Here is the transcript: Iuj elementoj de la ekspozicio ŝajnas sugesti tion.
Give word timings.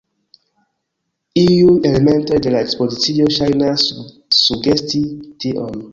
Iuj 1.41 1.75
elementoj 1.91 2.39
de 2.47 2.55
la 2.57 2.63
ekspozicio 2.67 3.29
ŝajnas 3.39 3.85
sugesti 4.43 5.03
tion. 5.45 5.83